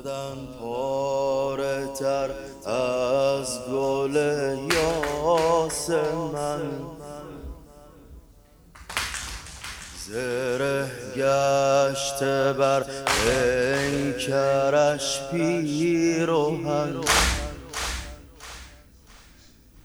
بدن 0.00 0.36
پاره 0.60 1.86
تر 1.98 2.30
از 2.70 3.58
گل 3.72 4.16
یاس 4.72 5.90
من 6.32 6.62
زره 10.06 10.90
گشته 11.16 12.52
بر 12.52 12.84
پیکرش 13.24 15.20
پیروهن. 15.30 17.00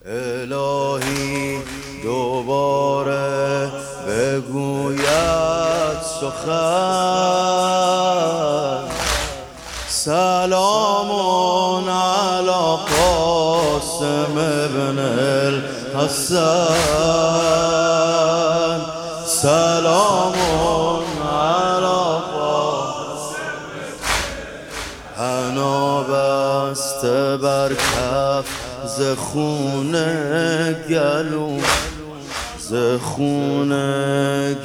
الهی 0.06 1.62
دوباره 2.04 3.72
بگوید 4.08 6.02
سخن. 6.22 7.45
سلام 10.06 11.10
علی 11.90 12.66
قاسم 12.90 14.38
ابن 14.38 15.00
الحسن. 15.00 16.36
سلام 19.26 20.34
علی 21.30 22.22
قاسم. 22.36 23.48
حنا 25.18 26.04
بسته 26.04 27.38
بر 27.38 27.74
کف 27.74 28.46
ز 28.98 29.02
خون 29.18 29.96
گلو. 30.90 31.60
ز 32.60 32.74
خون 33.02 33.72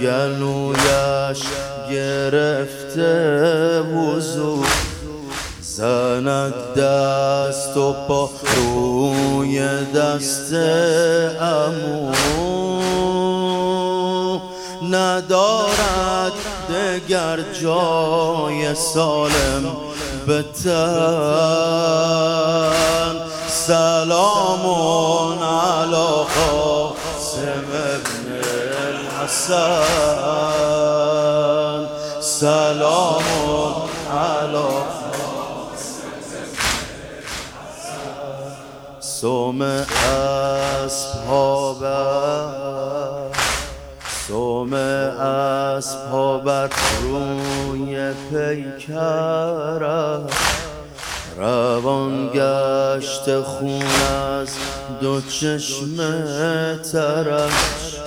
گلویش 0.00 1.42
گرفته 1.91 3.12
وضو. 3.80 4.59
زند 5.80 6.54
دست 6.76 7.76
و 7.76 7.92
پا 8.08 8.30
روی 8.56 9.84
دست 9.94 10.52
امو. 11.40 12.12
ندارد 14.90 16.32
دگر 16.68 17.38
جای 17.62 18.74
سالم 18.74 19.76
به 20.26 20.44
سلام 23.48 24.64
على 25.42 26.08
قاسم 26.36 27.66
ابن 27.74 28.26
الحسن. 29.22 29.80
سلام 32.20 33.24
على 34.12 35.09
سوم 39.20 39.62
اصحابت 40.82 40.96
سوم 44.28 44.72
اصحابت 45.74 46.72
روی 47.02 48.12
پیکرت 48.30 49.00
روان 51.36 52.30
گشت 52.34 53.41
خون 53.41 53.82
از 53.82 54.48
دو 55.00 55.20
چشم 55.20 55.97
ترش. 56.92 58.00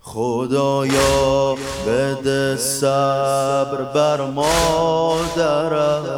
خدایا 0.00 1.56
بده 1.86 2.56
صبر 2.56 3.82
بر 3.94 4.20
مادرش. 4.20 6.08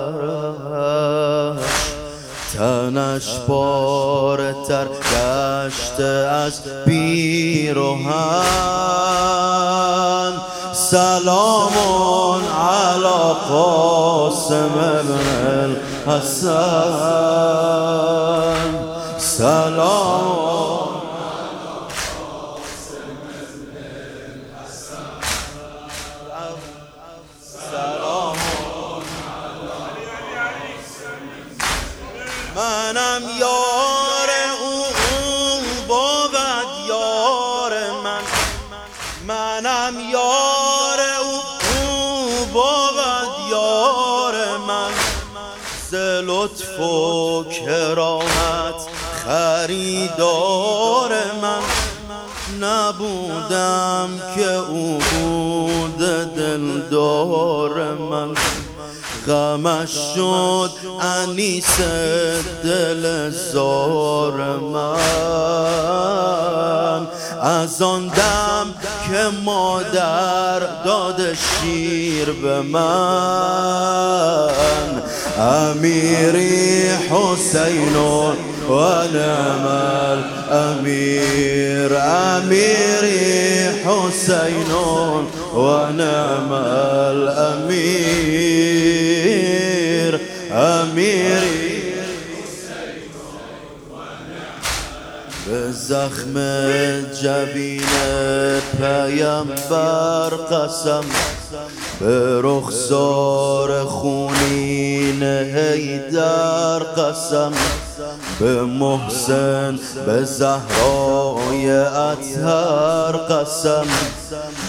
تنش 2.60 3.28
پاره 3.48 4.54
تر 4.68 4.86
گشته 4.86 6.04
از 6.04 6.60
پیروهن 6.84 8.12
سلام 10.72 11.72
على 12.60 13.34
قاسم 13.48 14.70
ابن 14.78 15.18
الحسن. 16.06 16.50
سلام 19.18 20.59
منم 39.90 40.10
یار 40.10 41.00
ز 45.90 45.94
لطف 46.24 46.80
و 46.80 47.44
کرامت 47.44 48.80
خریدار 49.24 51.10
من. 51.42 51.62
نبودم 52.60 54.08
که 54.34 54.50
او 54.54 54.98
بود 54.98 55.98
دلدار 56.34 57.94
من. 57.94 58.34
غمش 59.26 59.90
شد 60.14 60.70
انیس 61.00 61.80
دل 62.64 63.30
زار 63.30 64.56
من. 64.56 64.96
از 67.42 67.82
آن 67.82 68.08
دم 68.08 68.74
که 69.10 69.24
مادر 69.44 70.60
داد 70.84 71.20
شیر 71.34 72.32
به 72.42 72.60
من. 72.60 74.40
امیری 75.38 76.88
حسین 77.10 77.96
و 77.96 78.32
نعم 79.12 79.66
الامیر 80.60 81.94
امیری 81.94 83.68
حسین 83.84 84.70
و 85.54 85.92
نعم 85.92 86.52
الامیر 86.52 87.40
امیری 90.52 91.70
به 95.50 95.72
زخم 95.72 96.34
جبین 97.22 97.82
پیامبر 98.78 100.28
قسم 100.28 101.04
به 102.00 102.40
رخسار 102.42 103.84
خونین 103.84 105.22
هیدر 105.22 106.78
قسم 106.78 107.52
به 108.40 108.62
محسن 108.62 109.78
به 110.06 110.24
زهرای 110.24 111.70
اطهر 111.70 113.12
قسم 113.12 113.86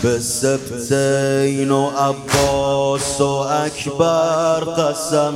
به 0.04 0.20
سبتین 0.20 1.72
و 1.72 1.90
عباس 1.90 3.22
و 3.22 3.26
اکبر 3.26 4.60
قسم. 4.60 5.34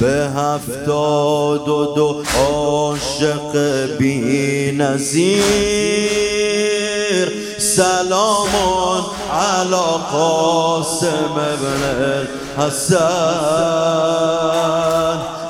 به 0.00 0.28
هفتاد 0.36 1.68
و 1.68 1.94
دو 1.94 2.22
عاشق 2.38 3.56
بی 3.98 4.72
نظیر. 4.72 5.40
سلام 7.58 8.48
على 9.32 9.76
قاسم 10.12 11.36
ابن 11.36 11.82
الحسن. 12.58 12.98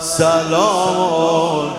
سلام 0.01 1.71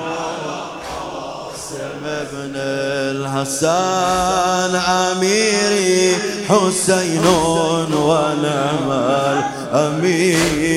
ابن 2.06 2.56
الحسن. 2.56 4.76
أميري 4.76 6.16
حسين 6.52 7.22
ونعم 7.96 8.92
الأمير 8.92 10.71